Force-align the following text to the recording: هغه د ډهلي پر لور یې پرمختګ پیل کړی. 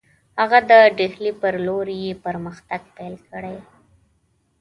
هغه 0.39 0.59
د 0.69 0.71
ډهلي 0.97 1.31
پر 1.41 1.53
لور 1.65 1.87
یې 2.03 2.11
پرمختګ 2.25 2.81
پیل 2.95 3.15
کړی. 3.29 3.57